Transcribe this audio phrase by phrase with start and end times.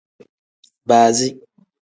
[0.87, 1.29] Baazi.